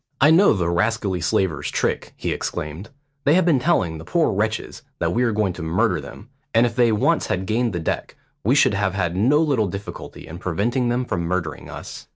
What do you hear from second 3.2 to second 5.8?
"they have been telling the poor wretches that we are going to